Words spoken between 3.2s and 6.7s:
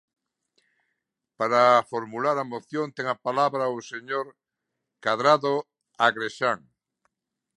palabra o señor Cadrado Agrexán.